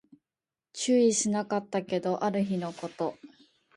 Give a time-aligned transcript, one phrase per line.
[0.73, 3.19] 注意しなかったけど、ある日のこと